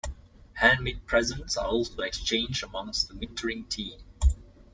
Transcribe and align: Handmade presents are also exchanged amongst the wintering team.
Handmade 0.53 1.05
presents 1.05 1.57
are 1.57 1.67
also 1.67 2.01
exchanged 2.01 2.63
amongst 2.63 3.07
the 3.09 3.15
wintering 3.15 3.65
team. 3.65 3.99